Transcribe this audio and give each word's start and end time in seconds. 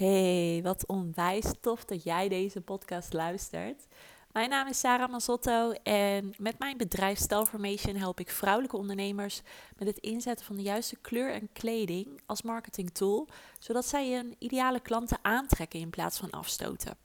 Hey, 0.00 0.60
wat 0.62 0.86
onwijs 0.86 1.52
tof 1.60 1.84
dat 1.84 2.02
jij 2.02 2.28
deze 2.28 2.60
podcast 2.60 3.12
luistert. 3.12 3.86
Mijn 4.32 4.50
naam 4.50 4.68
is 4.68 4.78
Sarah 4.78 5.10
Mazzotto 5.10 5.72
en 5.72 6.34
met 6.38 6.58
mijn 6.58 6.76
bedrijf 6.76 7.18
Stelformation 7.18 7.96
help 7.96 8.20
ik 8.20 8.30
vrouwelijke 8.30 8.76
ondernemers 8.76 9.42
met 9.76 9.88
het 9.88 9.98
inzetten 9.98 10.46
van 10.46 10.56
de 10.56 10.62
juiste 10.62 10.96
kleur 10.96 11.32
en 11.32 11.52
kleding 11.52 12.20
als 12.26 12.42
marketingtool, 12.42 13.28
zodat 13.58 13.86
zij 13.86 14.12
hun 14.12 14.36
ideale 14.38 14.80
klanten 14.80 15.18
aantrekken 15.22 15.80
in 15.80 15.90
plaats 15.90 16.18
van 16.18 16.30
afstoten. 16.30 16.96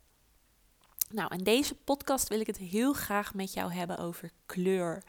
Nou, 1.09 1.35
in 1.35 1.43
deze 1.43 1.75
podcast 1.75 2.29
wil 2.29 2.39
ik 2.39 2.47
het 2.47 2.57
heel 2.57 2.93
graag 2.93 3.33
met 3.33 3.53
jou 3.53 3.73
hebben 3.73 3.97
over 3.97 4.31
kleur. 4.45 5.03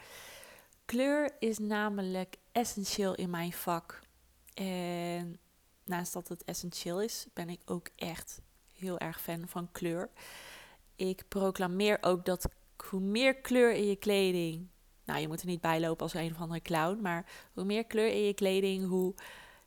Kleur 0.85 1.37
is 1.39 1.59
namelijk 1.59 2.37
essentieel 2.53 3.15
in 3.15 3.31
mijn 3.31 3.53
vak. 3.53 4.01
En 4.55 5.41
naast 5.89 6.13
dat 6.13 6.29
het 6.29 6.45
essentieel 6.45 7.01
is, 7.01 7.27
ben 7.33 7.49
ik 7.49 7.61
ook 7.65 7.89
echt 7.97 8.41
heel 8.73 8.99
erg 8.99 9.21
fan 9.21 9.49
van 9.49 9.69
kleur. 9.73 10.11
Ik 10.97 11.25
proclameer 11.29 11.99
ook 12.01 12.25
dat 12.25 12.49
hoe 12.77 13.01
meer 13.01 13.35
kleur 13.35 13.73
in 13.73 13.87
je 13.87 13.97
kleding. 13.97 14.69
Nou, 15.05 15.21
je 15.21 15.29
moet 15.29 15.41
er 15.41 15.47
niet 15.47 15.61
bij 15.61 15.81
lopen 15.81 16.03
als 16.03 16.15
een 16.15 16.33
of 16.33 16.41
andere 16.41 16.61
clown. 16.61 17.01
Maar 17.03 17.27
hoe 17.53 17.65
meer 17.65 17.85
kleur 17.85 18.09
in 18.09 18.23
je 18.23 18.35
kleding, 18.35 18.87
hoe 18.87 19.15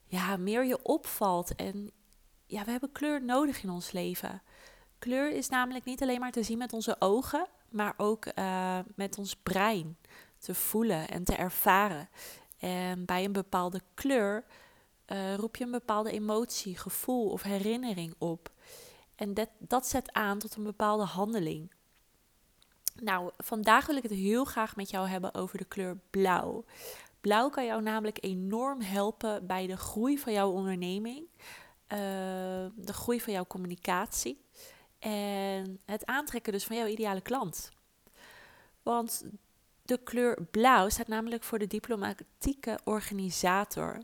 ja, 0.06 0.38
meer 0.38 0.66
je 0.66 0.84
opvalt. 0.84 1.56
En 1.56 1.92
ja, 2.46 2.64
we 2.64 2.72
hebben 2.72 2.92
kleur 2.92 3.24
nodig 3.24 3.64
in 3.64 3.70
ons 3.70 3.92
leven. 3.92 4.42
Kleur 5.00 5.32
is 5.32 5.50
namelijk 5.50 5.86
niet 5.86 6.02
alleen 6.02 6.20
maar 6.20 6.32
te 6.32 6.44
zien 6.44 6.58
met 6.58 6.74
onze 6.74 6.96
ogen, 7.00 7.48
maar 7.70 7.94
ook 7.98 8.26
uh, 8.36 8.80
met 8.96 9.18
ons 9.18 9.36
brein 9.36 9.98
te 10.38 10.54
voelen 10.54 11.08
en 11.08 11.24
te 11.24 11.36
ervaren. 11.36 12.10
En 12.58 13.06
bij 13.06 13.26
een 13.26 13.32
bepaalde 13.32 13.82
kleur 13.94 14.46
uh, 15.12 15.36
roep 15.36 15.56
je 15.56 15.64
een 15.64 15.72
bepaalde 15.72 16.12
emotie, 16.12 16.78
gevoel 16.78 17.30
of 17.30 17.42
herinnering 17.42 18.14
op. 18.18 18.52
En 19.16 19.34
dat, 19.34 19.50
dat 19.58 19.88
zet 19.88 20.14
aan 20.14 20.40
tot 20.40 20.56
een 20.56 20.64
bepaalde 20.64 21.04
handeling. 21.04 21.72
Nou, 22.96 23.32
vandaag 23.38 23.86
wil 23.86 23.96
ik 23.96 24.04
het 24.04 24.12
heel 24.12 24.46
graag 24.46 24.76
met 24.76 24.90
jou 24.90 25.08
hebben 25.08 25.34
over 25.34 25.58
de 25.58 25.66
kleur 25.66 25.98
blauw. 26.10 26.66
Blauw 27.22 27.50
kan 27.50 27.66
jou 27.66 27.82
namelijk 27.82 28.18
enorm 28.24 28.82
helpen 28.82 29.48
bij 29.48 29.68
de 29.68 29.78
groei 29.78 30.20
van 30.20 30.34
jouw 30.34 30.52
onderneming, 30.52 31.26
uh, 31.28 31.98
de 32.76 32.94
groei 32.94 33.22
van 33.22 33.34
jouw 33.34 33.46
communicatie 33.46 34.42
en 35.00 35.80
het 35.86 36.06
aantrekken 36.06 36.54
dus 36.54 36.66
van 36.66 36.76
jouw 36.76 36.88
ideale 36.88 37.22
klant. 37.22 37.72
Want 38.84 39.26
de 39.82 39.98
kleur 40.04 40.44
blauw 40.52 40.90
staat 40.90 41.08
namelijk 41.08 41.44
voor 41.44 41.60
de 41.60 41.68
diplomatieke 41.68 42.80
organisator. 42.84 44.00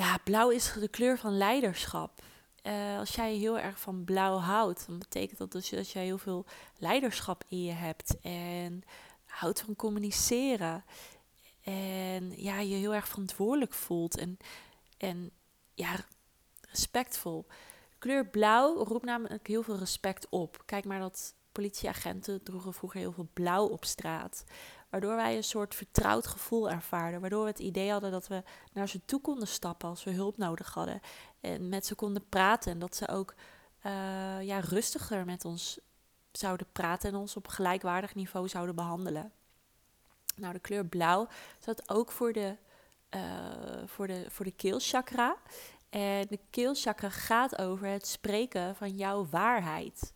Ja, 0.00 0.18
blauw 0.24 0.50
is 0.50 0.72
de 0.72 0.88
kleur 0.88 1.18
van 1.18 1.36
leiderschap. 1.36 2.22
Uh, 2.62 2.98
als 2.98 3.14
jij 3.14 3.34
heel 3.34 3.58
erg 3.58 3.80
van 3.80 4.04
blauw 4.04 4.36
houdt, 4.36 4.86
dan 4.86 4.98
betekent 4.98 5.38
dat 5.38 5.52
dus 5.52 5.70
dat 5.70 5.90
jij 5.90 6.04
heel 6.04 6.18
veel 6.18 6.46
leiderschap 6.76 7.44
in 7.48 7.62
je 7.62 7.72
hebt 7.72 8.20
en 8.20 8.82
houdt 9.24 9.60
van 9.60 9.76
communiceren. 9.76 10.84
En 11.62 12.32
ja, 12.42 12.60
je 12.60 12.74
heel 12.74 12.94
erg 12.94 13.08
verantwoordelijk 13.08 13.72
voelt 13.72 14.18
en, 14.18 14.38
en 14.96 15.30
ja, 15.74 15.96
respectvol. 16.60 17.46
Kleur 17.98 18.26
blauw 18.26 18.84
roept 18.84 19.04
namelijk 19.04 19.46
heel 19.46 19.62
veel 19.62 19.78
respect 19.78 20.28
op. 20.28 20.62
Kijk 20.66 20.84
maar 20.84 21.00
dat 21.00 21.34
politieagenten 21.52 22.42
droegen 22.42 22.74
vroeger 22.74 23.00
heel 23.00 23.12
veel 23.12 23.28
blauw 23.32 23.66
op 23.66 23.84
straat. 23.84 24.44
Waardoor 24.90 25.16
wij 25.16 25.36
een 25.36 25.44
soort 25.44 25.74
vertrouwd 25.74 26.26
gevoel 26.26 26.70
ervaarden. 26.70 27.20
Waardoor 27.20 27.42
we 27.42 27.50
het 27.50 27.58
idee 27.58 27.90
hadden 27.90 28.10
dat 28.10 28.28
we 28.28 28.42
naar 28.72 28.88
ze 28.88 29.04
toe 29.04 29.20
konden 29.20 29.48
stappen 29.48 29.88
als 29.88 30.04
we 30.04 30.10
hulp 30.10 30.36
nodig 30.36 30.74
hadden. 30.74 31.00
En 31.40 31.68
met 31.68 31.86
ze 31.86 31.94
konden 31.94 32.28
praten. 32.28 32.72
En 32.72 32.78
dat 32.78 32.96
ze 32.96 33.08
ook 33.08 33.34
uh, 33.86 34.42
ja, 34.42 34.58
rustiger 34.60 35.24
met 35.24 35.44
ons 35.44 35.78
zouden 36.32 36.66
praten 36.72 37.08
en 37.10 37.16
ons 37.16 37.36
op 37.36 37.48
gelijkwaardig 37.48 38.14
niveau 38.14 38.48
zouden 38.48 38.74
behandelen. 38.74 39.32
Nou, 40.36 40.52
de 40.52 40.58
kleur 40.58 40.86
blauw 40.86 41.28
staat 41.60 41.90
ook 41.90 42.10
voor 42.10 42.32
de, 42.32 42.56
uh, 43.10 43.20
voor 43.86 44.06
de, 44.06 44.26
voor 44.28 44.44
de 44.44 44.52
keelchakra. 44.52 45.36
En 45.90 46.26
de 46.28 46.38
keelchakra 46.50 47.08
gaat 47.08 47.58
over 47.58 47.86
het 47.86 48.06
spreken 48.06 48.76
van 48.76 48.96
jouw 48.96 49.26
waarheid. 49.26 50.12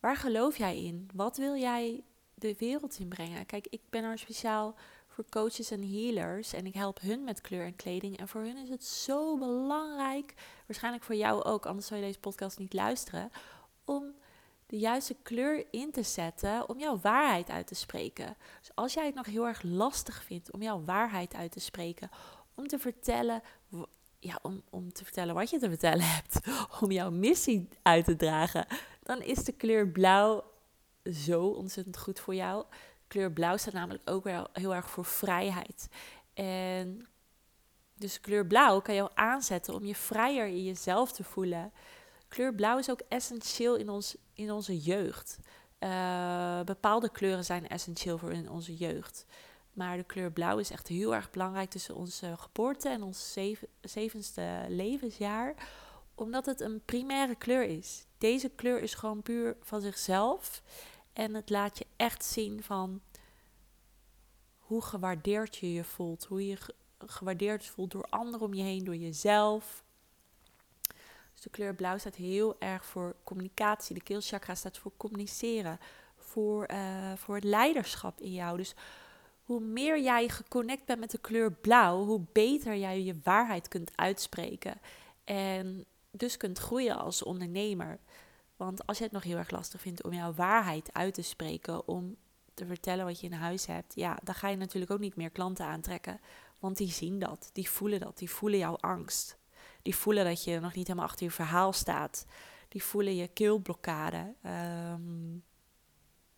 Waar 0.00 0.16
geloof 0.16 0.56
jij 0.56 0.82
in? 0.82 1.08
Wat 1.14 1.36
wil 1.36 1.56
jij 1.56 2.04
de 2.40 2.54
wereld 2.58 2.98
in 2.98 3.08
brengen? 3.08 3.46
Kijk, 3.46 3.66
ik 3.70 3.80
ben 3.90 4.04
er 4.04 4.18
speciaal 4.18 4.74
voor 5.08 5.24
coaches 5.30 5.70
en 5.70 5.90
healers 5.92 6.52
en 6.52 6.66
ik 6.66 6.74
help 6.74 7.00
hun 7.00 7.24
met 7.24 7.40
kleur 7.40 7.64
en 7.64 7.76
kleding. 7.76 8.18
En 8.18 8.28
voor 8.28 8.40
hun 8.40 8.56
is 8.56 8.68
het 8.68 8.84
zo 8.84 9.38
belangrijk, 9.38 10.34
waarschijnlijk 10.66 11.04
voor 11.04 11.14
jou 11.14 11.42
ook, 11.42 11.66
anders 11.66 11.86
zou 11.86 12.00
je 12.00 12.06
deze 12.06 12.20
podcast 12.20 12.58
niet 12.58 12.72
luisteren, 12.72 13.30
om 13.84 14.14
de 14.66 14.78
juiste 14.78 15.16
kleur 15.22 15.66
in 15.70 15.90
te 15.90 16.02
zetten 16.02 16.68
om 16.68 16.78
jouw 16.78 16.98
waarheid 16.98 17.50
uit 17.50 17.66
te 17.66 17.74
spreken. 17.74 18.36
Dus 18.60 18.70
als 18.74 18.94
jij 18.94 19.06
het 19.06 19.14
nog 19.14 19.26
heel 19.26 19.46
erg 19.46 19.62
lastig 19.62 20.24
vindt 20.24 20.52
om 20.52 20.62
jouw 20.62 20.84
waarheid 20.84 21.34
uit 21.34 21.52
te 21.52 21.60
spreken, 21.60 22.10
om 22.54 22.66
te 22.66 22.78
vertellen, 22.78 23.42
ja, 24.18 24.38
om, 24.42 24.62
om 24.70 24.92
te 24.92 25.04
vertellen 25.04 25.34
wat 25.34 25.50
je 25.50 25.58
te 25.58 25.68
vertellen 25.68 26.06
hebt, 26.16 26.40
om 26.80 26.90
jouw 26.90 27.10
missie 27.10 27.68
uit 27.82 28.04
te 28.04 28.16
dragen, 28.16 28.66
dan 29.02 29.22
is 29.22 29.44
de 29.44 29.52
kleur 29.52 29.88
blauw 29.88 30.49
zo 31.04 31.46
ontzettend 31.46 31.98
goed 31.98 32.20
voor 32.20 32.34
jou. 32.34 32.64
Kleur 33.06 33.32
blauw 33.32 33.56
staat 33.56 33.72
namelijk 33.72 34.10
ook 34.10 34.24
wel 34.24 34.48
heel 34.52 34.74
erg 34.74 34.90
voor 34.90 35.04
vrijheid. 35.04 35.88
En 36.34 37.08
dus 37.94 38.20
kleur 38.20 38.46
blauw 38.46 38.80
kan 38.80 38.94
jou 38.94 39.10
aanzetten 39.14 39.74
om 39.74 39.84
je 39.84 39.94
vrijer 39.94 40.46
in 40.46 40.64
jezelf 40.64 41.12
te 41.12 41.24
voelen. 41.24 41.72
Kleur 42.28 42.54
blauw 42.54 42.78
is 42.78 42.90
ook 42.90 43.02
essentieel 43.08 43.76
in, 43.76 43.88
ons, 43.88 44.16
in 44.32 44.52
onze 44.52 44.78
jeugd. 44.78 45.38
Uh, 45.78 46.60
bepaalde 46.62 47.10
kleuren 47.10 47.44
zijn 47.44 47.68
essentieel 47.68 48.18
voor 48.18 48.32
in 48.32 48.50
onze 48.50 48.76
jeugd. 48.76 49.26
Maar 49.72 49.96
de 49.96 50.04
kleur 50.04 50.32
blauw 50.32 50.58
is 50.58 50.70
echt 50.70 50.88
heel 50.88 51.14
erg 51.14 51.30
belangrijk 51.30 51.70
tussen 51.70 51.94
onze 51.94 52.36
geboorte 52.36 52.88
en 52.88 53.02
ons 53.02 53.32
zeven, 53.32 53.68
zevenste 53.80 54.64
levensjaar. 54.68 55.54
Omdat 56.14 56.46
het 56.46 56.60
een 56.60 56.82
primaire 56.84 57.34
kleur 57.34 57.62
is. 57.62 58.06
Deze 58.20 58.48
kleur 58.48 58.80
is 58.82 58.94
gewoon 58.94 59.22
puur 59.22 59.56
van 59.62 59.80
zichzelf. 59.80 60.62
En 61.12 61.34
het 61.34 61.50
laat 61.50 61.78
je 61.78 61.86
echt 61.96 62.24
zien 62.24 62.62
van 62.62 63.00
hoe 64.58 64.82
gewaardeerd 64.82 65.56
je 65.56 65.72
je 65.72 65.84
voelt. 65.84 66.24
Hoe 66.24 66.46
je 66.46 66.56
gewaardeerd 66.98 67.66
voelt 67.66 67.90
door 67.90 68.06
anderen 68.10 68.40
om 68.40 68.54
je 68.54 68.62
heen, 68.62 68.84
door 68.84 68.96
jezelf. 68.96 69.84
Dus 71.32 71.42
de 71.42 71.50
kleur 71.50 71.74
blauw 71.74 71.98
staat 71.98 72.14
heel 72.14 72.56
erg 72.58 72.84
voor 72.84 73.16
communicatie. 73.24 73.94
De 73.94 74.02
keelchakra 74.02 74.54
staat 74.54 74.78
voor 74.78 74.92
communiceren. 74.96 75.78
Voor, 76.16 76.70
uh, 76.70 77.12
voor 77.16 77.34
het 77.34 77.44
leiderschap 77.44 78.20
in 78.20 78.32
jou. 78.32 78.56
Dus 78.56 78.74
hoe 79.42 79.60
meer 79.60 80.00
jij 80.00 80.28
geconnect 80.28 80.84
bent 80.84 81.00
met 81.00 81.10
de 81.10 81.18
kleur 81.18 81.52
blauw, 81.52 82.04
hoe 82.04 82.24
beter 82.32 82.76
jij 82.76 83.02
je 83.02 83.20
waarheid 83.22 83.68
kunt 83.68 83.92
uitspreken. 83.94 84.80
En 85.24 85.86
dus 86.10 86.36
kunt 86.36 86.58
groeien 86.58 86.98
als 86.98 87.22
ondernemer. 87.22 88.00
Want 88.56 88.86
als 88.86 88.98
je 88.98 89.04
het 89.04 89.12
nog 89.12 89.22
heel 89.22 89.36
erg 89.36 89.50
lastig 89.50 89.80
vindt 89.80 90.04
om 90.04 90.12
jouw 90.12 90.32
waarheid 90.32 90.92
uit 90.92 91.14
te 91.14 91.22
spreken, 91.22 91.88
om 91.88 92.16
te 92.54 92.66
vertellen 92.66 93.04
wat 93.04 93.20
je 93.20 93.26
in 93.26 93.32
huis 93.32 93.66
hebt, 93.66 93.94
ja, 93.94 94.18
dan 94.22 94.34
ga 94.34 94.48
je 94.48 94.56
natuurlijk 94.56 94.92
ook 94.92 94.98
niet 94.98 95.16
meer 95.16 95.30
klanten 95.30 95.64
aantrekken. 95.66 96.20
Want 96.58 96.76
die 96.76 96.90
zien 96.90 97.18
dat, 97.18 97.50
die 97.52 97.70
voelen 97.70 98.00
dat, 98.00 98.18
die 98.18 98.30
voelen 98.30 98.58
jouw 98.58 98.76
angst. 98.76 99.38
Die 99.82 99.96
voelen 99.96 100.24
dat 100.24 100.44
je 100.44 100.60
nog 100.60 100.74
niet 100.74 100.86
helemaal 100.86 101.08
achter 101.08 101.26
je 101.26 101.32
verhaal 101.32 101.72
staat. 101.72 102.26
Die 102.68 102.82
voelen 102.82 103.16
je 103.16 103.28
keelblokkade. 103.28 104.34
Um, 104.92 105.44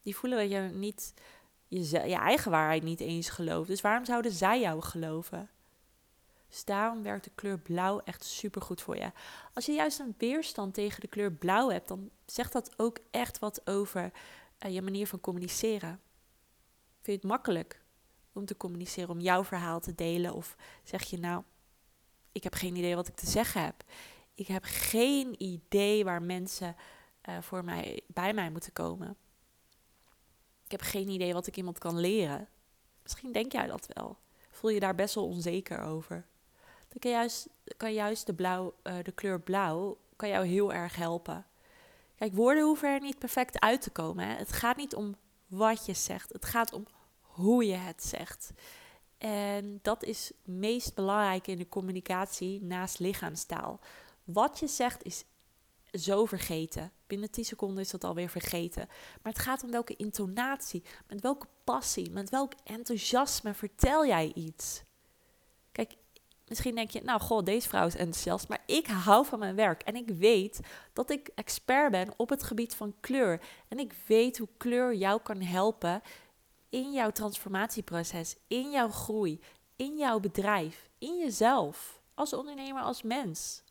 die 0.02 0.16
voelen 0.16 0.38
dat 0.38 0.50
je 0.50 0.58
niet 0.58 1.14
je, 1.68 2.08
je 2.08 2.16
eigen 2.16 2.50
waarheid 2.50 2.82
niet 2.82 3.00
eens 3.00 3.28
gelooft. 3.28 3.68
Dus 3.68 3.80
waarom 3.80 4.04
zouden 4.04 4.32
zij 4.32 4.60
jou 4.60 4.82
geloven? 4.82 5.50
Dus 6.52 6.64
daarom 6.64 7.02
werkt 7.02 7.24
de 7.24 7.30
kleur 7.34 7.58
blauw 7.58 8.00
echt 8.00 8.24
super 8.24 8.62
goed 8.62 8.80
voor 8.80 8.96
je. 8.96 9.12
Als 9.54 9.66
je 9.66 9.72
juist 9.72 9.98
een 9.98 10.14
weerstand 10.18 10.74
tegen 10.74 11.00
de 11.00 11.06
kleur 11.06 11.32
blauw 11.32 11.70
hebt, 11.70 11.88
dan 11.88 12.10
zegt 12.26 12.52
dat 12.52 12.78
ook 12.78 12.98
echt 13.10 13.38
wat 13.38 13.66
over 13.66 14.12
uh, 14.66 14.74
je 14.74 14.82
manier 14.82 15.06
van 15.06 15.20
communiceren. 15.20 16.00
Vind 17.00 17.06
je 17.06 17.12
het 17.12 17.22
makkelijk 17.22 17.82
om 18.32 18.44
te 18.44 18.56
communiceren, 18.56 19.10
om 19.10 19.20
jouw 19.20 19.44
verhaal 19.44 19.80
te 19.80 19.94
delen? 19.94 20.34
Of 20.34 20.56
zeg 20.82 21.02
je 21.02 21.18
nou, 21.18 21.42
ik 22.32 22.42
heb 22.42 22.54
geen 22.54 22.76
idee 22.76 22.94
wat 22.94 23.08
ik 23.08 23.16
te 23.16 23.30
zeggen 23.30 23.64
heb. 23.64 23.84
Ik 24.34 24.46
heb 24.46 24.62
geen 24.66 25.42
idee 25.42 26.04
waar 26.04 26.22
mensen 26.22 26.76
uh, 27.28 27.40
voor 27.40 27.64
mij, 27.64 28.00
bij 28.06 28.34
mij 28.34 28.50
moeten 28.50 28.72
komen. 28.72 29.16
Ik 30.64 30.70
heb 30.70 30.80
geen 30.80 31.08
idee 31.08 31.32
wat 31.32 31.46
ik 31.46 31.56
iemand 31.56 31.78
kan 31.78 31.98
leren. 31.98 32.48
Misschien 33.02 33.32
denk 33.32 33.52
jij 33.52 33.66
dat 33.66 33.86
wel. 33.92 34.18
Voel 34.50 34.70
je 34.70 34.80
daar 34.80 34.94
best 34.94 35.14
wel 35.14 35.26
onzeker 35.26 35.80
over 35.80 36.30
dan 36.92 37.00
kan 37.00 37.10
juist, 37.10 37.48
kan 37.76 37.92
juist 37.92 38.26
de, 38.26 38.34
blauw, 38.34 38.74
uh, 38.82 38.94
de 39.02 39.12
kleur 39.12 39.40
blauw 39.40 39.98
kan 40.16 40.28
jou 40.28 40.46
heel 40.46 40.72
erg 40.72 40.96
helpen. 40.96 41.46
Kijk, 42.16 42.34
woorden 42.34 42.64
hoeven 42.64 42.88
er 42.88 43.00
niet 43.00 43.18
perfect 43.18 43.60
uit 43.60 43.82
te 43.82 43.90
komen. 43.90 44.28
Hè. 44.28 44.34
Het 44.34 44.52
gaat 44.52 44.76
niet 44.76 44.94
om 44.94 45.16
wat 45.46 45.86
je 45.86 45.94
zegt, 45.94 46.32
het 46.32 46.44
gaat 46.44 46.72
om 46.72 46.86
hoe 47.20 47.66
je 47.66 47.74
het 47.74 48.04
zegt. 48.04 48.52
En 49.18 49.78
dat 49.82 50.04
is 50.04 50.28
het 50.28 50.54
meest 50.54 50.94
belangrijke 50.94 51.50
in 51.50 51.58
de 51.58 51.68
communicatie 51.68 52.62
naast 52.62 52.98
lichaamstaal. 52.98 53.80
Wat 54.24 54.58
je 54.58 54.66
zegt 54.66 55.02
is 55.02 55.24
zo 55.92 56.24
vergeten. 56.24 56.92
Binnen 57.06 57.30
10 57.30 57.44
seconden 57.44 57.82
is 57.82 57.90
dat 57.90 58.04
alweer 58.04 58.28
vergeten. 58.28 58.88
Maar 59.22 59.32
het 59.32 59.42
gaat 59.42 59.62
om 59.62 59.70
welke 59.70 59.96
intonatie, 59.96 60.82
met 61.08 61.20
welke 61.20 61.46
passie, 61.64 62.10
met 62.10 62.30
welk 62.30 62.52
enthousiasme 62.64 63.54
vertel 63.54 64.06
jij 64.06 64.32
iets. 64.34 64.82
Misschien 66.52 66.74
denk 66.74 66.90
je, 66.90 67.02
nou 67.02 67.20
goh, 67.20 67.44
deze 67.44 67.68
vrouw 67.68 67.86
is 67.86 67.96
enthousiast, 67.96 68.48
maar 68.48 68.62
ik 68.66 68.86
hou 68.86 69.26
van 69.26 69.38
mijn 69.38 69.54
werk 69.54 69.82
en 69.82 69.96
ik 69.96 70.08
weet 70.08 70.60
dat 70.92 71.10
ik 71.10 71.30
expert 71.34 71.90
ben 71.90 72.14
op 72.16 72.28
het 72.28 72.42
gebied 72.42 72.74
van 72.74 72.94
kleur. 73.00 73.40
En 73.68 73.78
ik 73.78 73.94
weet 74.06 74.38
hoe 74.38 74.48
kleur 74.56 74.94
jou 74.94 75.20
kan 75.22 75.40
helpen 75.40 76.02
in 76.68 76.92
jouw 76.92 77.10
transformatieproces, 77.10 78.36
in 78.46 78.70
jouw 78.70 78.88
groei, 78.88 79.40
in 79.76 79.96
jouw 79.96 80.20
bedrijf, 80.20 80.90
in 80.98 81.18
jezelf, 81.18 82.00
als 82.14 82.32
ondernemer, 82.32 82.82
als 82.82 83.02
mens. 83.02 83.62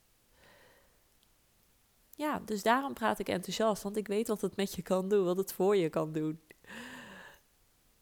Ja, 2.15 2.41
dus 2.45 2.63
daarom 2.63 2.93
praat 2.93 3.19
ik 3.19 3.29
enthousiast, 3.29 3.83
want 3.83 3.97
ik 3.97 4.07
weet 4.07 4.27
wat 4.27 4.41
het 4.41 4.55
met 4.55 4.73
je 4.73 4.81
kan 4.81 5.09
doen, 5.09 5.25
wat 5.25 5.37
het 5.37 5.53
voor 5.53 5.75
je 5.75 5.89
kan 5.89 6.11
doen. 6.11 6.41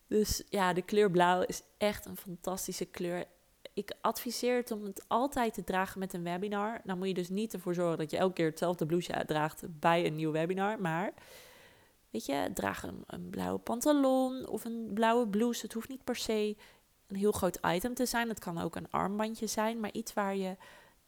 Dus 0.08 0.44
ja, 0.50 0.74
de 0.74 0.82
kleur 0.82 1.12
blauw 1.12 1.42
is 1.42 1.62
echt 1.78 2.06
een 2.06 2.18
fantastische 2.18 2.86
kleur. 2.86 3.26
Ik 3.80 3.94
adviseer 4.02 4.56
het 4.56 4.72
om 4.72 4.84
het 4.84 5.06
altijd 5.08 5.54
te 5.54 5.64
dragen 5.64 6.00
met 6.00 6.14
een 6.14 6.24
webinar. 6.24 6.82
Dan 6.84 6.98
moet 6.98 7.08
je 7.08 7.14
dus 7.14 7.30
niet 7.30 7.54
ervoor 7.54 7.74
zorgen 7.74 7.98
dat 7.98 8.12
je 8.12 8.18
elke 8.18 8.34
keer 8.34 8.46
hetzelfde 8.46 8.86
blouseje 8.86 9.26
draagt 9.26 9.64
bij 9.80 10.06
een 10.06 10.16
nieuw 10.16 10.32
webinar. 10.32 10.82
Maar 10.82 11.14
weet 12.10 12.26
je, 12.26 12.52
draag 12.54 12.84
een, 12.84 13.30
blauwe 13.30 13.60
pantalon 13.60 14.48
of 14.48 14.66
een 14.66 14.92
blauwe 14.94 15.28
blouse. 15.28 15.62
Het 15.62 15.74
hoeft 15.74 15.90
niet 15.90 16.04
per 16.04 16.16
se 16.16 16.56
een 17.08 17.16
heel 17.16 17.32
groot 17.32 17.60
item 17.62 17.94
te 17.94 18.06
zijn. 18.06 18.30
Het 18.30 18.40
kan 18.40 18.62
ook 18.62 18.76
een 18.76 18.92
armbandje 18.92 19.48
zijn, 19.48 19.80
maar 19.80 19.92
iets 19.92 20.14
waar 20.14 20.36
je 20.36 20.56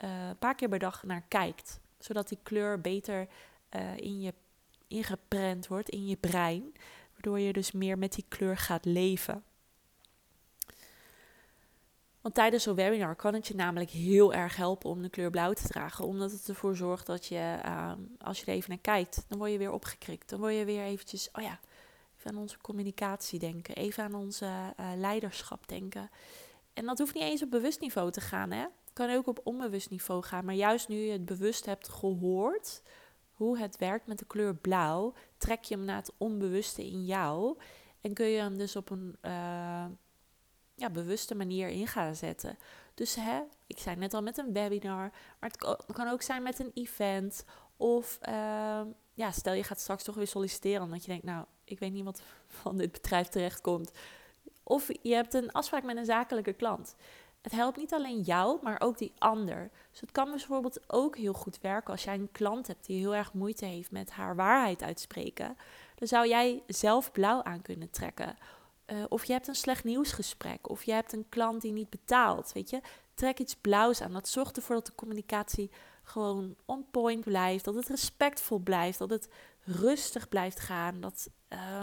uh, 0.04 0.28
een 0.28 0.38
paar 0.38 0.56
keer 0.56 0.70
per 0.70 0.80
dag 0.80 1.04
naar 1.04 1.24
kijkt 1.28 1.80
zodat 2.00 2.30
die 2.30 2.40
kleur 2.44 2.82
beter 2.82 3.28
uh, 3.76 3.98
in 3.98 4.22
je 4.22 4.34
ingeprent 4.88 5.68
wordt 5.68 5.90
in 5.90 6.08
je 6.08 6.16
brein, 6.16 6.74
waardoor 7.12 7.40
je 7.40 7.54
dus 7.54 7.72
meer 7.72 7.98
met 7.98 8.14
die 8.14 8.26
kleur 8.28 8.58
gaat 8.58 8.86
leven. 8.86 9.44
Want 12.22 12.36
tijdens 12.36 12.64
zo'n 12.64 12.76
webinar 12.76 13.16
kan 13.16 13.34
het 13.34 13.48
je 13.48 13.56
namelijk 13.56 13.90
heel 13.90 14.34
erg 14.34 14.56
helpen 14.56 14.90
om 14.90 15.02
de 15.02 15.10
kleur 15.10 15.30
blauw 15.30 15.54
te 15.54 15.68
dragen. 15.68 16.06
Omdat 16.06 16.32
het 16.32 16.50
ervoor 16.50 16.76
zorgt 16.76 17.06
dat 17.06 17.26
je, 17.26 17.60
uh, 17.66 17.92
als 18.20 18.40
je 18.40 18.46
er 18.46 18.54
even 18.54 18.70
naar 18.70 18.78
kijkt, 18.78 19.26
dan 19.28 19.38
word 19.38 19.52
je 19.52 19.58
weer 19.58 19.72
opgekrikt. 19.72 20.30
Dan 20.30 20.40
word 20.40 20.56
je 20.56 20.66
weer 20.66 20.84
eventjes, 20.84 21.30
oh 21.34 21.44
ja, 21.44 21.60
even 22.18 22.32
aan 22.32 22.38
onze 22.38 22.58
communicatie 22.58 23.40
denken. 23.40 23.76
Even 23.76 24.04
aan 24.04 24.16
onze 24.16 24.46
uh, 24.46 24.92
leiderschap 24.96 25.68
denken. 25.68 26.10
En 26.74 26.86
dat 26.86 26.98
hoeft 26.98 27.14
niet 27.14 27.24
eens 27.24 27.44
op 27.44 27.50
bewust 27.50 27.80
niveau 27.80 28.12
te 28.12 28.22
gaan, 28.22 28.52
hè 28.52 28.66
kan 28.94 29.10
ook 29.10 29.28
op 29.28 29.40
onbewust 29.44 29.90
niveau 29.90 30.24
gaan. 30.24 30.46
Maar 30.46 30.56
juist 30.56 30.88
nu 30.88 30.96
je 30.96 31.12
het 31.12 31.26
bewust 31.26 31.66
hebt 31.66 31.90
gehoord 31.90 32.82
hoe 33.32 33.58
het 33.58 33.78
werkt 33.78 34.08
met 34.08 34.20
de 34.20 34.26
kleur 34.26 34.56
blauw, 34.56 35.14
trek 35.38 35.64
je 35.64 35.76
hem 35.76 35.86
naar 35.86 35.96
het 35.96 36.14
onbewuste 36.18 36.86
in 36.86 37.06
jou. 37.06 37.58
En 38.02 38.14
kun 38.14 38.26
je 38.26 38.40
hem 38.40 38.58
dus 38.58 38.76
op 38.76 38.90
een 38.90 39.16
uh, 39.22 39.86
ja, 40.82 40.90
bewuste 40.90 41.36
manier 41.36 41.68
in 41.68 41.88
gaan 41.88 42.16
zetten. 42.16 42.58
Dus 42.94 43.16
hè, 43.16 43.42
ik 43.68 43.80
zei 43.80 43.96
net 43.96 44.14
al 44.14 44.22
met 44.22 44.38
een 44.38 44.54
webinar, 44.54 45.12
maar 45.40 45.50
het 45.50 45.94
kan 45.94 46.08
ook 46.08 46.22
zijn 46.22 46.44
met 46.44 46.60
een 46.60 46.72
event. 46.74 47.46
Of 47.78 48.20
uh, 48.30 48.82
ja, 49.14 49.32
stel 49.32 49.54
je 49.54 49.64
gaat 49.64 49.80
straks 49.80 50.04
toch 50.04 50.16
weer 50.16 50.28
solliciteren, 50.28 50.82
omdat 50.82 51.02
je 51.02 51.12
denkt, 51.12 51.26
nou, 51.26 51.46
ik 51.64 51.80
weet 51.80 51.92
niet 51.92 52.04
wat 52.04 52.22
van 52.48 52.78
dit 52.78 52.92
bedrijf 52.92 53.28
terechtkomt. 53.28 53.92
Of 54.64 54.90
je 55.02 55.14
hebt 55.14 55.34
een 55.34 55.52
afspraak 55.52 55.84
met 55.84 55.98
een 55.98 56.06
zakelijke 56.06 56.54
klant 56.54 56.96
het 57.42 57.52
helpt 57.52 57.78
niet 57.78 57.94
alleen 57.94 58.22
jou, 58.22 58.60
maar 58.62 58.82
ook 58.82 58.98
die 58.98 59.14
ander. 59.18 59.72
Dus 59.92 60.00
het 60.00 60.12
kan 60.12 60.30
bijvoorbeeld 60.30 60.80
ook 60.88 61.18
heel 61.18 61.34
goed 61.34 61.62
werken 61.62 61.92
als 61.92 62.04
jij 62.04 62.14
een 62.14 62.32
klant 62.32 62.68
hebt 62.68 62.86
die 62.86 63.00
heel 63.00 63.16
erg 63.16 63.34
moeite 63.34 63.66
heeft 63.66 63.92
met 63.92 64.12
haar 64.12 64.36
waarheid 64.36 64.84
uitspreken. 64.84 65.58
Dan 65.96 66.08
zou 66.08 66.28
jij 66.28 66.64
zelf 66.68 67.12
blauw 67.12 67.44
aan 67.44 67.62
kunnen 67.62 67.90
trekken. 67.90 68.36
Uh, 68.92 69.04
of 69.10 69.26
je 69.26 69.34
hebt 69.34 69.48
een 69.48 69.56
slecht 69.56 69.84
nieuwsgesprek, 69.84 70.70
of 70.70 70.84
je 70.84 70.92
hebt 70.92 71.14
een 71.14 71.30
klant 71.30 71.62
die 71.62 71.72
niet 71.72 71.90
betaalt. 71.90 72.52
Weet 72.52 72.70
je, 72.70 72.82
trek 73.14 73.40
iets 73.40 73.56
blauws 73.56 74.02
aan. 74.02 74.14
Dat 74.14 74.28
zorgt 74.28 74.58
ervoor 74.58 74.76
dat 74.76 74.86
de 74.86 74.96
communicatie 74.96 75.72
gewoon 76.04 76.56
on 76.66 76.86
point 76.92 77.24
blijft, 77.24 77.66
dat 77.66 77.76
het 77.76 77.88
respectvol 77.88 78.60
blijft, 78.60 78.98
dat 78.98 79.10
het 79.10 79.30
rustig 79.64 80.30
blijft 80.30 80.60
gaan, 80.60 81.02
dat, 81.02 81.30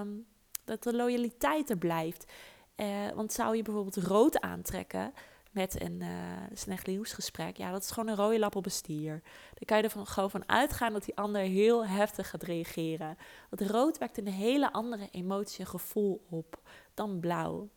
um, 0.00 0.26
dat 0.64 0.82
de 0.82 0.96
loyaliteit 0.96 1.70
er 1.70 1.78
blijft. 1.78 2.32
Uh, 2.76 3.10
want 3.14 3.32
zou 3.32 3.56
je 3.56 3.62
bijvoorbeeld 3.62 3.96
rood 3.96 4.40
aantrekken, 4.40 5.12
met 5.58 5.82
een 5.82 6.00
uh, 6.00 6.08
slecht 6.52 6.86
nieuwsgesprek. 6.86 7.56
Ja, 7.56 7.70
dat 7.70 7.82
is 7.82 7.90
gewoon 7.90 8.08
een 8.08 8.16
rode 8.16 8.38
lap 8.38 8.56
op 8.56 8.64
een 8.64 8.70
stier. 8.70 9.22
Dan 9.54 9.64
kan 9.64 9.76
je 9.76 9.82
er 9.82 10.06
gewoon 10.06 10.30
van 10.30 10.48
uitgaan 10.48 10.92
dat 10.92 11.04
die 11.04 11.16
ander 11.16 11.42
heel 11.42 11.86
heftig 11.86 12.30
gaat 12.30 12.42
reageren. 12.42 13.16
Want 13.50 13.70
rood 13.70 13.98
wekt 13.98 14.18
een 14.18 14.28
hele 14.28 14.72
andere 14.72 15.08
emotie 15.10 15.60
en 15.60 15.66
gevoel 15.66 16.26
op 16.28 16.60
dan 16.94 17.20
blauw. 17.20 17.68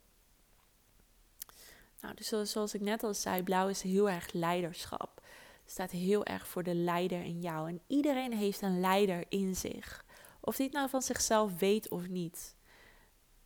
Nou, 2.02 2.16
dus 2.16 2.52
zoals 2.52 2.74
ik 2.74 2.82
net 2.82 3.04
al 3.04 3.14
zei, 3.14 3.44
blauw 3.44 3.68
is 3.68 3.82
heel 3.82 4.10
erg 4.10 4.34
leiderschap. 4.34 5.22
Staat 5.66 5.92
heel 5.92 6.26
erg 6.26 6.48
voor 6.48 6.64
de 6.64 6.76
leider 6.76 7.24
in 7.24 7.42
jou. 7.42 7.70
En 7.70 7.82
iedereen 7.88 8.34
heeft 8.34 8.62
een 8.62 8.80
leider 8.80 9.26
in 9.30 9.56
zich. 9.56 10.06
Of 10.40 10.56
die 10.56 10.66
het 10.66 10.76
nou 10.76 10.90
van 10.90 11.02
zichzelf 11.02 11.60
weet 11.60 11.90
of 11.90 12.08
niet. 12.08 12.56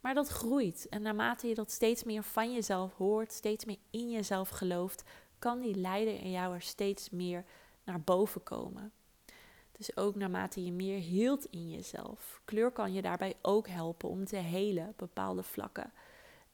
Maar 0.06 0.14
dat 0.14 0.28
groeit. 0.28 0.88
En 0.90 1.02
naarmate 1.02 1.48
je 1.48 1.56
dat 1.56 1.72
steeds 1.72 2.04
meer 2.04 2.24
van 2.24 2.54
jezelf 2.54 2.94
hoort, 2.94 3.32
steeds 3.32 3.66
meer 3.66 3.78
in 3.90 4.12
jezelf 4.12 4.50
gelooft, 4.50 5.04
kan 5.40 5.60
die 5.60 5.76
leider 5.76 6.20
in 6.20 6.32
jou 6.32 6.54
er 6.54 6.62
steeds 6.62 7.10
meer 7.10 7.46
naar 7.84 8.02
boven 8.02 8.44
komen. 8.44 8.92
Dus 9.72 9.98
ook 9.98 10.16
naarmate 10.16 10.66
je 10.66 10.72
meer 10.72 11.00
hield 11.00 11.46
in 11.46 11.70
jezelf. 11.70 12.42
Kleur 12.46 12.72
kan 12.72 12.94
je 12.94 13.02
daarbij 13.02 13.36
ook 13.42 13.68
helpen 13.68 14.10
om 14.10 14.26
te 14.26 14.36
helen 14.36 14.94
bepaalde 14.96 15.44
vlakken. 15.44 15.92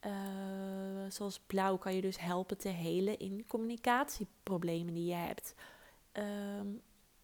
Uh, 0.06 0.12
zoals 1.10 1.40
blauw 1.40 1.78
kan 1.78 1.96
je 1.96 2.02
dus 2.02 2.20
helpen 2.20 2.58
te 2.58 2.70
helen 2.70 3.20
in 3.20 3.46
communicatieproblemen 3.48 4.94
die 4.94 5.06
je 5.06 5.14
hebt. 5.14 5.54
Uh, 6.14 6.24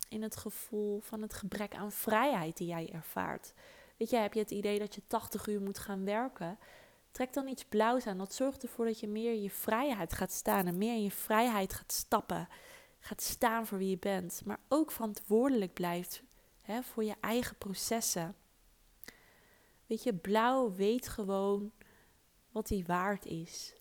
in 0.10 0.22
het 0.22 0.36
gevoel 0.36 1.00
van 1.00 1.22
het 1.22 1.34
gebrek 1.34 1.76
aan 1.76 1.92
vrijheid 1.92 2.58
die 2.58 2.68
jij 2.68 2.90
ervaart. 2.94 3.54
Weet 3.98 4.10
je, 4.10 4.18
heb 4.18 4.34
je 4.34 4.40
het 4.40 4.52
idee 4.52 4.80
dat 4.80 4.96
je 4.96 5.02
80 5.08 5.48
uur 5.48 5.62
moet 5.62 5.80
gaan 5.80 6.06
werken? 6.06 6.60
Trek 7.12 7.34
dan 7.34 7.48
iets 7.48 7.66
blauws 7.66 8.08
aan. 8.08 8.18
Dat 8.18 8.34
zorgt 8.34 8.64
ervoor 8.64 8.86
dat 8.86 9.00
je 9.00 9.08
meer 9.08 9.32
in 9.32 9.42
je 9.42 9.50
vrijheid 9.50 10.14
gaat 10.14 10.32
staan 10.32 10.66
en 10.66 10.78
meer 10.78 10.94
in 10.94 11.04
je 11.04 11.12
vrijheid 11.12 11.74
gaat 11.74 11.92
stappen. 11.92 12.48
Gaat 13.00 13.22
staan 13.22 13.66
voor 13.66 13.78
wie 13.78 13.90
je 13.90 13.98
bent, 13.98 14.42
maar 14.46 14.60
ook 14.68 14.92
verantwoordelijk 14.92 15.74
blijft 15.74 16.24
hè, 16.62 16.84
voor 16.84 17.04
je 17.04 17.16
eigen 17.22 17.58
processen. 17.58 18.36
Weet 19.86 20.04
je, 20.04 20.14
blauw 20.14 20.74
weet 20.74 21.08
gewoon 21.08 21.72
wat 22.52 22.70
hij 22.70 22.84
waard 22.88 23.26
is. 23.26 23.76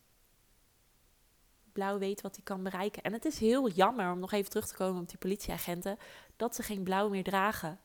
Blauw 1.72 1.98
weet 1.98 2.20
wat 2.20 2.34
hij 2.34 2.44
kan 2.44 2.62
bereiken. 2.62 3.02
En 3.02 3.12
het 3.12 3.24
is 3.24 3.38
heel 3.38 3.70
jammer 3.70 4.12
om 4.12 4.18
nog 4.18 4.32
even 4.32 4.50
terug 4.50 4.66
te 4.66 4.74
komen 4.74 5.02
op 5.02 5.08
die 5.08 5.18
politieagenten, 5.18 5.98
dat 6.36 6.54
ze 6.54 6.62
geen 6.62 6.82
blauw 6.82 7.08
meer 7.08 7.24
dragen. 7.24 7.80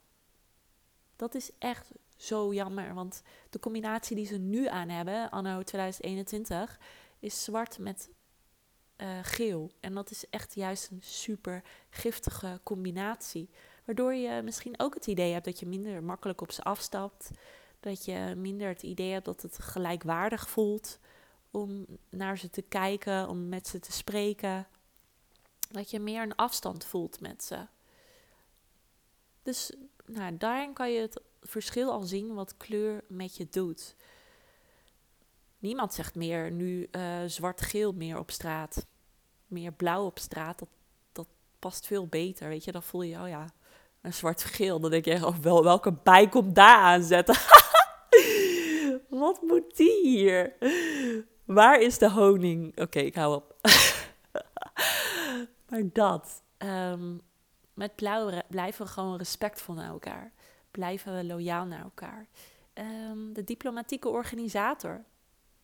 Dat 1.15 1.36
is 1.36 1.51
echt 1.58 1.91
zo 2.22 2.54
jammer. 2.54 2.94
Want 2.94 3.22
de 3.50 3.60
combinatie 3.60 4.16
die 4.16 4.25
ze 4.25 4.38
nu 4.38 4.68
aan 4.68 4.90
hebben, 4.90 5.30
anno 5.30 5.63
2021, 5.63 6.80
is 7.20 7.44
zwart 7.44 7.80
met 7.80 8.10
uh, 8.98 9.20
geel. 9.22 9.72
En 9.80 9.94
dat 9.94 10.12
is 10.12 10.30
echt 10.30 10.56
juist 10.56 10.92
een 10.92 11.01
super 11.01 11.63
giftige 11.90 12.60
combinatie. 12.63 13.50
Waardoor 13.86 14.13
je 14.13 14.42
misschien 14.42 14.80
ook 14.80 14.94
het 14.94 15.08
idee 15.08 15.34
hebt 15.34 15.46
dat 15.46 15.60
je 15.60 15.66
minder 15.66 16.04
makkelijk 16.04 16.42
op 16.42 16.51
ze 16.51 16.62
afstapt. 16.62 17.32
Dat 17.80 18.06
je 18.06 18.34
minder 18.38 18.68
het 18.68 18.84
idee 18.84 19.12
hebt 19.12 19.25
dat 19.25 19.42
het 19.42 19.60
gelijkwaardig 19.60 20.50
voelt 20.50 21.00
om 21.51 21.86
naar 22.10 22.38
ze 22.38 22.50
te 22.50 22.62
kijken, 22.62 23.28
om 23.28 23.50
met 23.50 23.68
ze 23.68 23.80
te 23.80 23.92
spreken. 23.92 24.68
Dat 25.70 25.92
je 25.92 26.00
meer 26.00 26.22
een 26.22 26.36
afstand 26.36 26.86
voelt 26.86 27.20
met 27.20 27.44
ze. 27.44 27.68
Dus 29.44 29.74
nou, 30.06 30.38
daarin 30.38 30.74
kan 30.74 30.92
je 30.92 31.00
het 31.00 31.22
verschil 31.41 31.91
al 31.91 32.01
zien 32.01 32.33
wat 32.33 32.57
kleur 32.57 33.03
met 33.07 33.38
je 33.38 33.48
doet. 33.50 33.95
Niemand 35.60 35.93
zegt 35.93 36.15
meer 36.15 36.51
nu 36.51 36.88
uh, 36.91 37.19
zwart-geel 37.25 37.93
meer 37.93 38.17
op 38.17 38.31
straat. 38.31 38.86
Meer 39.48 39.71
blauw 39.71 40.05
op 40.05 40.19
straat. 40.19 40.60
Dat, 40.60 40.69
dat 41.12 41.27
past 41.60 41.88
veel 41.88 42.07
beter. 42.07 42.48
Weet 42.48 42.63
je, 42.63 42.71
dan 42.71 42.83
voel 42.83 43.01
je, 43.01 43.19
oh 43.19 43.27
ja, 43.27 43.53
een 44.01 44.13
zwart-geel. 44.13 44.79
Dan 44.79 44.91
denk 44.91 45.05
je, 45.05 45.25
oh, 45.25 45.38
wel, 45.38 45.63
welke 45.63 45.93
bij 46.03 46.29
komt 46.29 46.55
daar 46.55 46.77
aanzetten? 46.77 47.36
Wat 49.10 49.41
moet 49.41 49.77
die 49.77 50.01
hier? 50.01 50.53
Waar 51.45 51.81
is 51.81 51.98
de 51.98 52.10
honing? 52.10 52.79
Oké, 52.79 53.00
ik 53.00 53.15
hou 53.15 53.36
op. 53.36 53.55
maar 55.69 55.83
dat. 55.93 56.43
Um, 56.57 57.21
met 57.74 57.95
blauw 57.95 58.41
blijven 58.50 58.86
we 58.86 58.91
gewoon 58.91 59.17
respectvol 59.17 59.75
naar 59.75 59.89
elkaar 59.89 60.31
blijven 60.72 61.16
we 61.16 61.25
loyaal 61.25 61.66
naar 61.66 61.84
elkaar. 61.84 62.28
Um, 62.74 63.34
de 63.34 63.44
diplomatieke 63.44 64.10
organisator, 64.10 65.04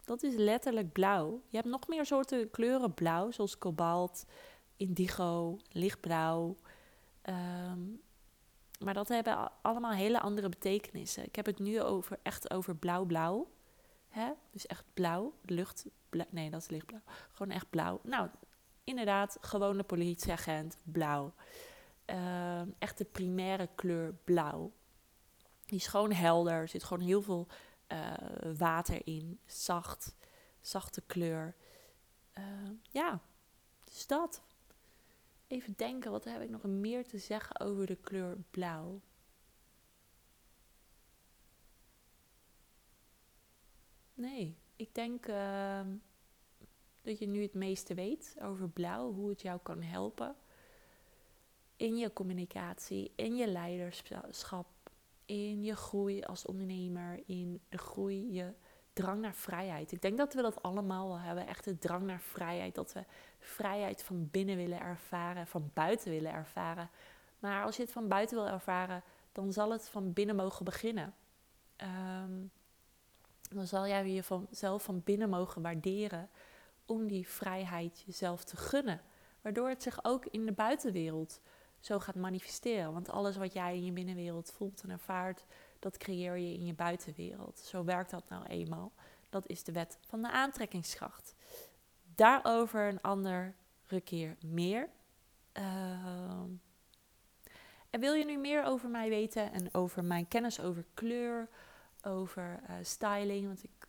dat 0.05 0.23
is 0.23 0.35
letterlijk 0.35 0.91
blauw. 0.91 1.41
Je 1.47 1.57
hebt 1.57 1.69
nog 1.69 1.87
meer 1.87 2.05
soorten 2.05 2.51
kleuren 2.51 2.93
blauw, 2.93 3.31
zoals 3.31 3.57
kobalt, 3.57 4.25
indigo, 4.77 5.57
lichtblauw. 5.71 6.55
Ehm, 7.21 7.79
maar 8.79 8.93
dat 8.93 9.07
hebben 9.07 9.51
allemaal 9.61 9.91
hele 9.91 10.19
andere 10.19 10.49
betekenissen. 10.49 11.23
Ik 11.23 11.35
heb 11.35 11.45
het 11.45 11.59
nu 11.59 11.81
over, 11.81 12.19
echt 12.21 12.51
over 12.51 12.75
blauw-blauw. 12.75 13.47
Dus 14.51 14.65
echt 14.65 14.83
blauw, 14.93 15.33
lucht. 15.41 15.85
nee, 16.29 16.49
dat 16.49 16.61
is 16.61 16.69
lichtblauw. 16.69 17.01
Gewoon 17.31 17.51
echt 17.51 17.69
blauw. 17.69 17.99
Nou, 18.03 18.29
inderdaad, 18.83 19.37
gewone 19.41 19.83
politieagent, 19.83 20.77
blauw. 20.83 21.33
Uh, 22.05 22.61
echt 22.79 22.97
de 22.97 23.05
primaire 23.05 23.69
kleur 23.75 24.13
blauw. 24.23 24.71
Die 25.67 25.77
is 25.77 25.87
gewoon 25.87 26.11
helder. 26.11 26.53
Er 26.53 26.67
zit 26.67 26.83
gewoon 26.83 27.05
heel 27.05 27.21
veel 27.21 27.47
uh, 27.87 28.13
water 28.57 29.07
in. 29.07 29.39
Zacht. 29.45 30.15
Zachte 30.61 31.01
kleur. 31.01 31.55
Uh, 32.37 32.43
ja, 32.91 33.21
dus 33.83 34.07
dat. 34.07 34.41
Even 35.47 35.73
denken, 35.77 36.11
wat 36.11 36.23
heb 36.23 36.41
ik 36.41 36.49
nog 36.49 36.63
meer 36.63 37.07
te 37.07 37.17
zeggen 37.17 37.59
over 37.59 37.85
de 37.85 37.95
kleur 37.95 38.37
blauw? 38.51 39.01
Nee, 44.13 44.57
ik 44.75 44.95
denk 44.95 45.27
uh, 45.27 45.81
dat 47.01 47.19
je 47.19 47.27
nu 47.27 47.41
het 47.41 47.53
meeste 47.53 47.93
weet 47.93 48.35
over 48.41 48.69
blauw, 48.69 49.13
hoe 49.13 49.29
het 49.29 49.41
jou 49.41 49.59
kan 49.63 49.81
helpen 49.81 50.35
in 51.75 51.97
je 51.97 52.13
communicatie, 52.13 53.11
in 53.15 53.35
je 53.35 53.47
leiderschap, 53.47 54.69
in 55.27 55.63
je 55.63 55.75
groei 55.75 56.21
als 56.21 56.45
ondernemer, 56.45 57.19
in 57.25 57.61
de 57.69 57.77
groei, 57.77 58.33
je 58.33 58.53
drang 58.93 59.21
naar 59.21 59.35
vrijheid. 59.35 59.91
Ik 59.91 60.01
denk 60.01 60.17
dat 60.17 60.33
we 60.33 60.41
dat 60.41 60.63
allemaal 60.63 61.19
hebben, 61.19 61.47
echt 61.47 61.63
de 61.63 61.77
drang 61.77 62.03
naar 62.03 62.21
vrijheid, 62.21 62.75
dat 62.75 62.93
we 62.93 63.03
vrijheid 63.39 64.03
van 64.03 64.29
binnen 64.31 64.55
willen 64.55 64.79
ervaren, 64.79 65.47
van 65.47 65.71
buiten 65.73 66.11
willen 66.11 66.31
ervaren. 66.31 66.89
Maar 67.39 67.63
als 67.63 67.75
je 67.75 67.81
het 67.81 67.91
van 67.91 68.07
buiten 68.07 68.37
wil 68.37 68.47
ervaren, 68.47 69.03
dan 69.31 69.53
zal 69.53 69.71
het 69.71 69.89
van 69.89 70.13
binnen 70.13 70.35
mogen 70.35 70.65
beginnen. 70.65 71.13
Um, 72.23 72.51
dan 73.49 73.67
zal 73.67 73.87
jij 73.87 74.23
jezelf 74.49 74.83
van 74.83 75.01
binnen 75.03 75.29
mogen 75.29 75.61
waarderen 75.61 76.29
om 76.85 77.07
die 77.07 77.27
vrijheid 77.27 78.03
jezelf 78.05 78.43
te 78.43 78.57
gunnen. 78.57 79.01
Waardoor 79.41 79.69
het 79.69 79.83
zich 79.83 79.99
ook 80.03 80.25
in 80.25 80.45
de 80.45 80.51
buitenwereld 80.51 81.41
zo 81.79 81.99
gaat 81.99 82.15
manifesteren. 82.15 82.93
Want 82.93 83.09
alles 83.09 83.37
wat 83.37 83.53
jij 83.53 83.75
in 83.75 83.85
je 83.85 83.91
binnenwereld 83.91 84.51
voelt 84.51 84.81
en 84.81 84.89
ervaart, 84.89 85.45
dat 85.79 85.97
creëer 85.97 86.37
je 86.37 86.53
in 86.53 86.65
je 86.65 86.73
buitenwereld. 86.73 87.59
Zo 87.59 87.83
werkt 87.83 88.11
dat 88.11 88.29
nou 88.29 88.45
eenmaal. 88.45 88.91
Dat 89.29 89.47
is 89.47 89.63
de 89.63 89.71
wet 89.71 89.97
van 90.01 90.21
de 90.21 90.31
aantrekkingskracht. 90.31 91.35
Daarover 92.15 92.87
een 92.87 93.01
andere 93.01 93.53
keer 94.03 94.37
meer. 94.45 94.89
Ehm, 95.51 96.49
en 97.89 97.99
wil 97.99 98.13
je 98.13 98.25
nu 98.25 98.37
meer 98.37 98.63
over 98.63 98.89
mij 98.89 99.09
weten 99.09 99.51
en 99.51 99.73
over 99.73 100.03
mijn 100.03 100.27
kennis 100.27 100.59
over 100.59 100.85
kleur, 100.93 101.49
over 102.01 102.59
uh, 102.69 102.75
styling? 102.81 103.45
Want 103.45 103.63
ik 103.63 103.87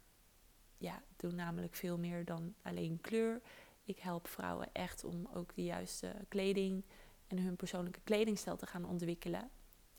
ja, 0.79 1.03
doe 1.17 1.33
namelijk 1.33 1.75
veel 1.75 1.99
meer 1.99 2.25
dan 2.25 2.55
alleen 2.63 3.01
kleur. 3.01 3.41
Ik 3.85 3.99
help 3.99 4.29
vrouwen 4.29 4.69
echt 4.73 5.05
om 5.05 5.29
ook 5.35 5.55
de 5.55 5.65
juiste 5.65 6.15
kleding 6.29 6.85
en 7.29 7.39
hun 7.39 7.57
persoonlijke 7.57 8.01
kledingstijl 8.05 8.57
te 8.57 8.67
gaan 8.67 8.85
ontwikkelen. 8.85 9.51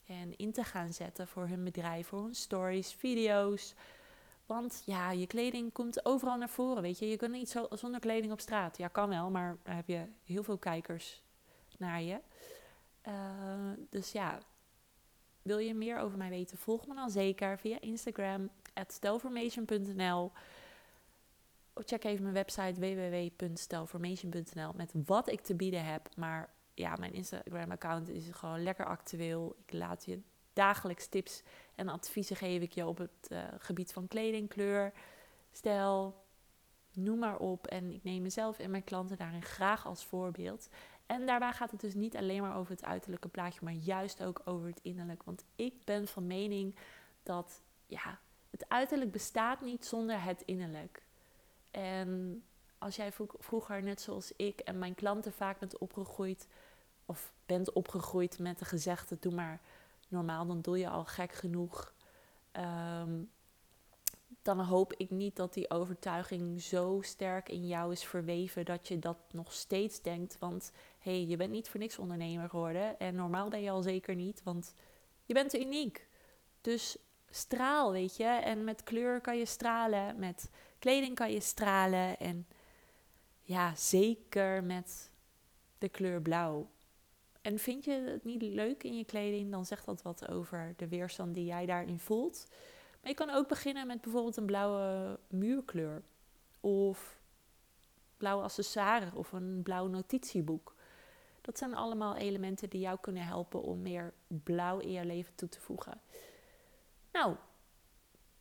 En 0.05 0.37
in 0.37 0.51
te 0.51 0.63
gaan 0.63 0.93
zetten 0.93 1.27
voor 1.27 1.47
hun 1.47 1.63
bedrijf, 1.63 2.07
voor 2.07 2.23
hun 2.23 2.35
stories, 2.35 2.93
video's. 2.93 3.73
Want 4.45 4.81
ja, 4.85 5.11
je 5.11 5.27
kleding 5.27 5.71
komt 5.71 6.05
overal 6.05 6.37
naar 6.37 6.49
voren, 6.49 6.81
weet 6.81 6.99
je. 6.99 7.09
Je 7.09 7.17
kunt 7.17 7.31
niet 7.31 7.49
zo 7.49 7.67
zonder 7.69 7.99
kleding 7.99 8.31
op 8.31 8.39
straat. 8.39 8.77
Ja, 8.77 8.87
kan 8.87 9.09
wel, 9.09 9.29
maar 9.29 9.57
heb 9.63 9.87
je 9.87 10.05
heel 10.23 10.43
veel 10.43 10.57
kijkers 10.57 11.23
naar 11.77 12.01
je. 12.01 12.19
Uh, 13.07 13.71
dus 13.89 14.11
ja, 14.11 14.39
wil 15.41 15.57
je 15.57 15.73
meer 15.73 15.97
over 15.97 16.17
mij 16.17 16.29
weten? 16.29 16.57
Volg 16.57 16.87
me 16.87 16.95
dan 16.95 17.09
zeker 17.09 17.59
via 17.59 17.81
Instagram, 17.81 18.49
at 18.73 18.99
Check 21.85 22.03
even 22.03 22.21
mijn 22.23 22.33
website 22.33 22.79
www.stelformation.nl 22.79 24.73
met 24.75 24.91
wat 25.05 25.29
ik 25.29 25.41
te 25.41 25.55
bieden 25.55 25.85
heb. 25.85 26.09
Maar 26.15 26.53
ja, 26.79 26.95
mijn 26.95 27.13
Instagram-account 27.13 28.09
is 28.09 28.27
gewoon 28.31 28.63
lekker 28.63 28.85
actueel. 28.85 29.55
Ik 29.65 29.73
laat 29.73 30.05
je 30.05 30.21
dagelijks 30.53 31.07
tips 31.07 31.43
en 31.75 31.89
adviezen 31.89 32.35
geef 32.35 32.61
ik 32.61 32.71
je 32.71 32.87
op 32.87 32.97
het 32.97 33.27
uh, 33.29 33.43
gebied 33.57 33.93
van 33.93 34.07
kleding, 34.07 34.49
kleur, 34.49 34.93
stijl, 35.51 36.23
noem 36.93 37.19
maar 37.19 37.37
op. 37.37 37.67
En 37.67 37.91
ik 37.91 38.03
neem 38.03 38.21
mezelf 38.21 38.59
en 38.59 38.71
mijn 38.71 38.83
klanten 38.83 39.17
daarin 39.17 39.43
graag 39.43 39.85
als 39.85 40.05
voorbeeld. 40.05 40.69
En 41.05 41.25
daarbij 41.25 41.53
gaat 41.53 41.71
het 41.71 41.79
dus 41.79 41.93
niet 41.93 42.17
alleen 42.17 42.41
maar 42.41 42.55
over 42.55 42.71
het 42.71 42.85
uiterlijke 42.85 43.27
plaatje, 43.27 43.59
maar 43.63 43.73
juist 43.73 44.23
ook 44.23 44.41
over 44.45 44.67
het 44.67 44.79
innerlijk. 44.81 45.23
Want 45.23 45.45
ik 45.55 45.73
ben 45.83 46.07
van 46.07 46.27
mening 46.27 46.75
dat 47.23 47.61
ja, 47.85 48.19
het 48.49 48.69
uiterlijk 48.69 49.11
bestaat 49.11 49.61
niet 49.61 49.85
zonder 49.85 50.23
het 50.23 50.41
innerlijk. 50.41 51.03
En 51.71 52.43
als 52.77 52.95
jij 52.95 53.11
vroeger, 53.39 53.83
net 53.83 54.01
zoals 54.01 54.31
ik 54.35 54.59
en 54.59 54.79
mijn 54.79 54.95
klanten 54.95 55.33
vaak 55.33 55.59
bent 55.59 55.77
opgegroeid, 55.77 56.47
of 57.09 57.31
bent 57.45 57.73
opgegroeid 57.73 58.39
met 58.39 58.59
de 58.59 58.65
gezegde: 58.65 59.17
doe 59.19 59.33
maar 59.33 59.61
normaal, 60.07 60.45
dan 60.45 60.61
doe 60.61 60.77
je 60.77 60.89
al 60.89 61.05
gek 61.05 61.31
genoeg. 61.31 61.93
Ehm, 62.51 63.21
dan 64.41 64.59
hoop 64.59 64.93
ik 64.93 65.09
niet 65.09 65.35
dat 65.35 65.53
die 65.53 65.69
overtuiging 65.69 66.61
zo 66.61 66.99
sterk 67.01 67.49
in 67.49 67.67
jou 67.67 67.91
is 67.91 68.03
verweven 68.03 68.65
dat 68.65 68.87
je 68.87 68.99
dat 68.99 69.17
nog 69.31 69.53
steeds 69.53 70.01
denkt. 70.01 70.37
Want 70.39 70.71
hé, 70.99 71.11
hey, 71.11 71.25
je 71.25 71.37
bent 71.37 71.51
niet 71.51 71.69
voor 71.69 71.79
niks 71.79 71.97
ondernemer 71.97 72.49
geworden. 72.49 72.99
En 72.99 73.15
normaal 73.15 73.49
ben 73.49 73.61
je 73.61 73.71
al 73.71 73.81
zeker 73.81 74.15
niet, 74.15 74.43
want 74.43 74.73
je 75.25 75.33
bent 75.33 75.55
uniek. 75.55 76.07
Dus 76.61 76.97
straal, 77.29 77.91
weet 77.91 78.17
je. 78.17 78.23
En 78.23 78.63
met 78.63 78.83
kleur 78.83 79.21
kan 79.21 79.37
je 79.37 79.45
stralen, 79.45 80.19
met 80.19 80.49
kleding 80.79 81.15
kan 81.15 81.31
je 81.31 81.39
stralen. 81.39 82.19
En 82.19 82.47
ja, 83.41 83.75
zeker 83.75 84.63
met 84.63 85.11
de 85.77 85.89
kleur 85.89 86.21
blauw. 86.21 86.69
En 87.49 87.59
vind 87.59 87.85
je 87.85 87.91
het 87.91 88.23
niet 88.23 88.41
leuk 88.41 88.83
in 88.83 88.97
je 88.97 89.05
kleding, 89.05 89.51
dan 89.51 89.65
zegt 89.65 89.85
dat 89.85 90.01
wat 90.01 90.27
over 90.27 90.73
de 90.77 90.87
weerstand 90.87 91.33
die 91.33 91.45
jij 91.45 91.65
daarin 91.65 91.99
voelt. 91.99 92.47
Maar 93.01 93.09
je 93.09 93.15
kan 93.15 93.29
ook 93.29 93.47
beginnen 93.47 93.87
met 93.87 94.01
bijvoorbeeld 94.01 94.37
een 94.37 94.45
blauwe 94.45 95.19
muurkleur. 95.27 96.01
Of 96.59 97.19
blauwe 98.17 98.43
accessoires 98.43 99.13
of 99.13 99.31
een 99.31 99.61
blauw 99.63 99.87
notitieboek. 99.87 100.75
Dat 101.41 101.57
zijn 101.57 101.75
allemaal 101.75 102.15
elementen 102.15 102.69
die 102.69 102.81
jou 102.81 102.97
kunnen 103.01 103.23
helpen 103.25 103.61
om 103.61 103.81
meer 103.81 104.13
blauw 104.27 104.79
in 104.79 104.91
je 104.91 105.05
leven 105.05 105.35
toe 105.35 105.49
te 105.49 105.59
voegen. 105.59 106.01
Nou, 107.11 107.35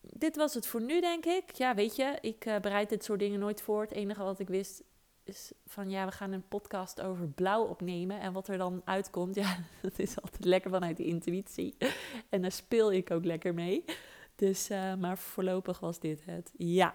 dit 0.00 0.36
was 0.36 0.54
het 0.54 0.66
voor 0.66 0.82
nu, 0.82 1.00
denk 1.00 1.24
ik. 1.24 1.52
Ja, 1.52 1.74
weet 1.74 1.96
je, 1.96 2.18
ik 2.20 2.46
uh, 2.46 2.58
bereid 2.58 2.88
dit 2.88 3.04
soort 3.04 3.18
dingen 3.18 3.40
nooit 3.40 3.62
voor. 3.62 3.80
Het 3.80 3.92
enige 3.92 4.22
wat 4.22 4.38
ik 4.38 4.48
wist 4.48 4.82
is 5.28 5.52
van 5.66 5.90
ja, 5.90 6.04
we 6.04 6.12
gaan 6.12 6.32
een 6.32 6.48
podcast 6.48 7.00
over 7.00 7.28
blauw 7.28 7.64
opnemen. 7.64 8.20
En 8.20 8.32
wat 8.32 8.48
er 8.48 8.58
dan 8.58 8.82
uitkomt, 8.84 9.34
ja, 9.34 9.56
dat 9.82 9.98
is 9.98 10.20
altijd 10.20 10.44
lekker 10.44 10.70
vanuit 10.70 10.96
de 10.96 11.04
intuïtie. 11.04 11.76
En 12.28 12.42
daar 12.42 12.52
speel 12.52 12.92
ik 12.92 13.10
ook 13.10 13.24
lekker 13.24 13.54
mee. 13.54 13.84
Dus, 14.34 14.70
uh, 14.70 14.94
maar 14.94 15.18
voorlopig 15.18 15.80
was 15.80 16.00
dit 16.00 16.24
het. 16.24 16.52
Ja. 16.56 16.94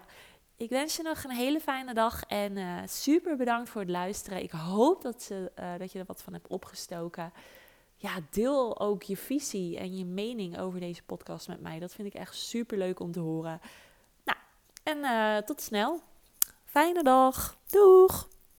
Ik 0.56 0.68
wens 0.70 0.96
je 0.96 1.02
nog 1.02 1.24
een 1.24 1.30
hele 1.30 1.60
fijne 1.60 1.94
dag 1.94 2.22
en 2.22 2.56
uh, 2.56 2.78
super 2.86 3.36
bedankt 3.36 3.68
voor 3.68 3.80
het 3.80 3.90
luisteren. 3.90 4.42
Ik 4.42 4.50
hoop 4.50 5.02
dat, 5.02 5.22
ze, 5.22 5.52
uh, 5.58 5.72
dat 5.78 5.92
je 5.92 5.98
er 5.98 6.04
wat 6.04 6.22
van 6.22 6.32
hebt 6.32 6.48
opgestoken. 6.48 7.32
Ja, 7.96 8.10
deel 8.30 8.80
ook 8.80 9.02
je 9.02 9.16
visie 9.16 9.78
en 9.78 9.96
je 9.96 10.04
mening 10.04 10.58
over 10.58 10.80
deze 10.80 11.02
podcast 11.02 11.48
met 11.48 11.60
mij. 11.60 11.78
Dat 11.78 11.94
vind 11.94 12.08
ik 12.08 12.14
echt 12.14 12.34
super 12.34 12.78
leuk 12.78 13.00
om 13.00 13.12
te 13.12 13.20
horen. 13.20 13.60
Nou, 14.24 14.38
en 14.82 15.44
tot 15.44 15.60
snel. 15.60 16.02
Fijne 16.74 17.02
dag. 17.02 17.54
Doeg! 17.70 18.33